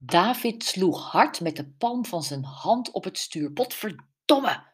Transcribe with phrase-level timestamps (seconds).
[0.00, 3.52] David sloeg hard met de palm van zijn hand op het stuur.
[3.52, 4.66] Potverdomme!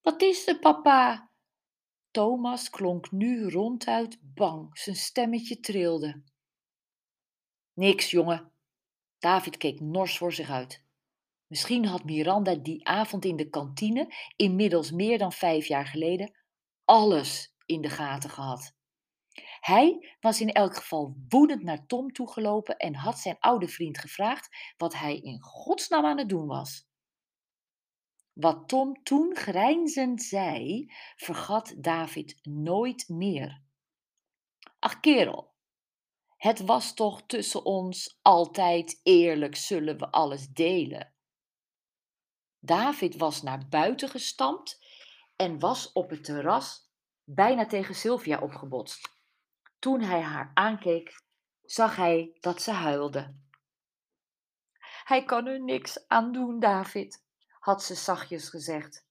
[0.00, 1.30] Wat is er, papa?
[2.10, 4.78] Thomas klonk nu ronduit bang.
[4.78, 6.22] Zijn stemmetje trilde.
[7.72, 8.52] Niks, jongen.
[9.18, 10.84] David keek nors voor zich uit.
[11.46, 16.34] Misschien had Miranda die avond in de kantine, inmiddels meer dan vijf jaar geleden,
[16.84, 18.74] alles in de gaten gehad.
[19.62, 24.72] Hij was in elk geval woedend naar Tom toegelopen en had zijn oude vriend gevraagd
[24.76, 26.88] wat hij in godsnaam aan het doen was.
[28.32, 30.86] Wat Tom toen grijnzend zei,
[31.16, 33.62] vergat David nooit meer.
[34.78, 35.54] Ach kerel,
[36.36, 41.14] het was toch tussen ons altijd eerlijk, zullen we alles delen.
[42.58, 44.86] David was naar buiten gestampt
[45.36, 46.90] en was op het terras
[47.24, 49.21] bijna tegen Sylvia opgebotst.
[49.82, 51.22] Toen hij haar aankeek,
[51.62, 53.34] zag hij dat ze huilde.
[55.04, 57.24] Hij kan er niks aan doen, David,
[57.58, 59.06] had ze zachtjes gezegd.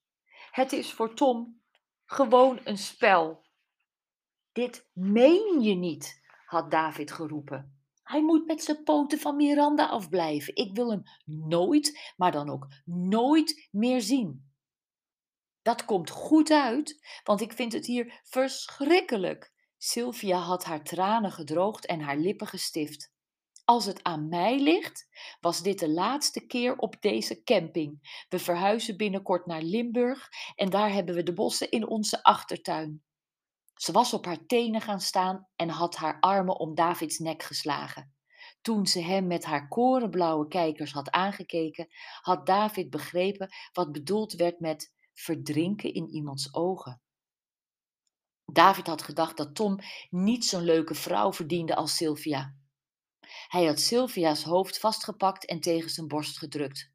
[0.50, 1.60] Het is voor Tom
[2.04, 3.46] gewoon een spel.
[4.52, 7.84] Dit meen je niet, had David geroepen.
[8.02, 10.56] Hij moet met zijn poten van Miranda afblijven.
[10.56, 14.52] Ik wil hem nooit, maar dan ook nooit meer zien.
[15.62, 19.51] Dat komt goed uit, want ik vind het hier verschrikkelijk.
[19.84, 23.12] Sylvia had haar tranen gedroogd en haar lippen gestift.
[23.64, 25.08] Als het aan mij ligt,
[25.40, 28.24] was dit de laatste keer op deze camping.
[28.28, 33.02] We verhuizen binnenkort naar Limburg en daar hebben we de bossen in onze achtertuin.
[33.74, 38.14] Ze was op haar tenen gaan staan en had haar armen om Davids nek geslagen.
[38.60, 41.88] Toen ze hem met haar korenblauwe kijkers had aangekeken,
[42.20, 47.02] had David begrepen wat bedoeld werd met verdrinken in iemands ogen.
[48.46, 49.78] David had gedacht dat Tom
[50.10, 52.56] niet zo'n leuke vrouw verdiende als Sylvia.
[53.48, 56.90] Hij had Sylvia's hoofd vastgepakt en tegen zijn borst gedrukt.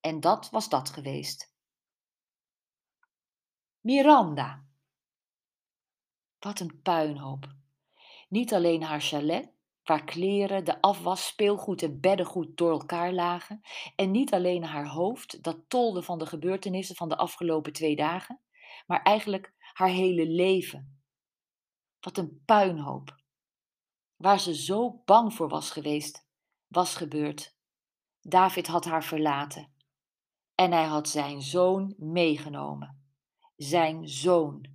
[0.00, 1.54] En dat was dat geweest.
[3.80, 4.64] Miranda.
[6.38, 7.54] Wat een puinhoop.
[8.28, 9.50] Niet alleen haar chalet,
[9.84, 13.60] waar kleren, de afwas, speelgoed en beddengoed door elkaar lagen,
[13.96, 18.40] en niet alleen haar hoofd, dat tolde van de gebeurtenissen van de afgelopen twee dagen,
[18.86, 21.02] maar eigenlijk haar hele leven.
[22.00, 23.20] Wat een puinhoop.
[24.16, 26.26] Waar ze zo bang voor was geweest,
[26.66, 27.56] was gebeurd.
[28.20, 29.72] David had haar verlaten.
[30.54, 33.02] En hij had zijn zoon meegenomen.
[33.56, 34.66] Zijn zoon.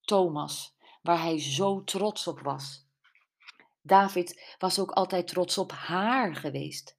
[0.00, 2.86] Thomas, waar hij zo trots op was.
[3.82, 6.98] David was ook altijd trots op haar geweest.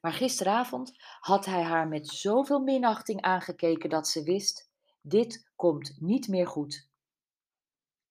[0.00, 4.67] Maar gisteravond had hij haar met zoveel minachting aangekeken dat ze wist:
[5.08, 6.90] dit komt niet meer goed.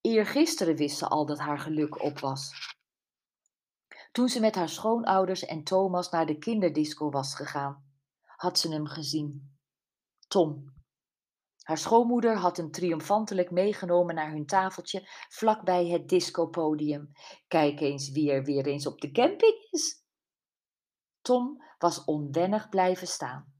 [0.01, 2.51] Eergisteren wist ze al dat haar geluk op was.
[4.11, 7.85] Toen ze met haar schoonouders en Thomas naar de kinderdisco was gegaan,
[8.23, 9.57] had ze hem gezien.
[10.27, 10.73] Tom,
[11.67, 17.11] haar schoonmoeder had hem triomfantelijk meegenomen naar hun tafeltje vlakbij het discopodium.
[17.47, 20.03] Kijk eens wie er weer eens op de camping is.
[21.21, 23.56] Tom was onwennig blijven staan.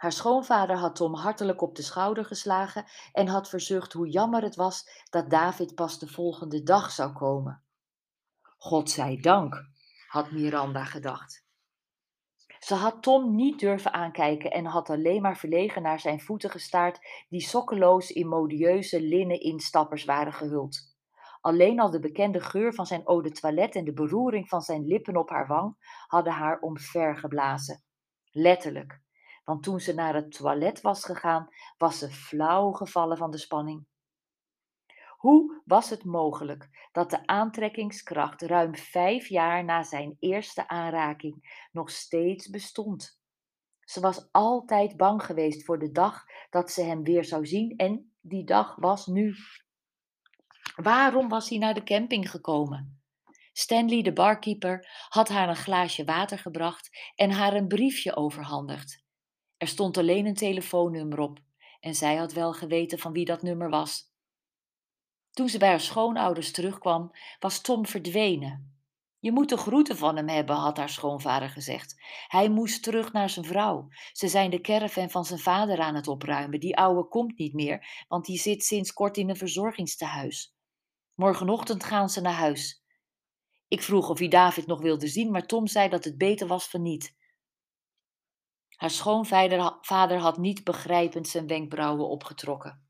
[0.00, 4.54] Haar schoonvader had Tom hartelijk op de schouder geslagen en had verzucht hoe jammer het
[4.56, 7.62] was dat David pas de volgende dag zou komen.
[8.56, 9.64] God zij dank,
[10.08, 11.44] had Miranda gedacht.
[12.58, 16.98] Ze had Tom niet durven aankijken en had alleen maar verlegen naar zijn voeten gestaard,
[17.28, 20.96] die sokkeloos in modieuze linnen instappers waren gehuld.
[21.40, 24.86] Alleen al de bekende geur van zijn eau de toilette en de beroering van zijn
[24.86, 27.82] lippen op haar wang hadden haar omvergeblazen.
[28.30, 29.00] Letterlijk,
[29.50, 33.86] want toen ze naar het toilet was gegaan, was ze flauw gevallen van de spanning.
[35.16, 41.90] Hoe was het mogelijk dat de aantrekkingskracht ruim vijf jaar na zijn eerste aanraking nog
[41.90, 43.20] steeds bestond?
[43.80, 48.14] Ze was altijd bang geweest voor de dag dat ze hem weer zou zien en
[48.20, 49.34] die dag was nu.
[50.74, 53.02] Waarom was hij naar de camping gekomen?
[53.52, 59.08] Stanley, de barkeeper, had haar een glaasje water gebracht en haar een briefje overhandigd.
[59.60, 61.38] Er stond alleen een telefoonnummer op
[61.80, 64.12] en zij had wel geweten van wie dat nummer was.
[65.30, 68.82] Toen ze bij haar schoonouders terugkwam, was Tom verdwenen.
[69.18, 71.94] Je moet de groeten van hem hebben, had haar schoonvader gezegd.
[72.26, 73.88] Hij moest terug naar zijn vrouw.
[74.12, 76.60] Ze zijn de caravan van zijn vader aan het opruimen.
[76.60, 80.56] Die ouwe komt niet meer, want die zit sinds kort in een verzorgingstehuis.
[81.14, 82.84] Morgenochtend gaan ze naar huis.
[83.68, 86.68] Ik vroeg of hij David nog wilde zien, maar Tom zei dat het beter was
[86.68, 87.18] van niet.
[88.80, 92.88] Haar schoonvader had niet begrijpend zijn wenkbrauwen opgetrokken.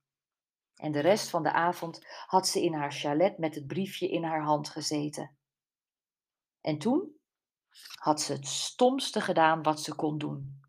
[0.74, 4.24] En de rest van de avond had ze in haar chalet met het briefje in
[4.24, 5.36] haar hand gezeten.
[6.60, 7.18] En toen?
[7.94, 10.60] had ze het stomste gedaan wat ze kon doen.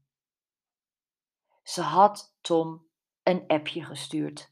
[1.64, 2.88] Ze had Tom
[3.24, 4.51] een appje gestuurd.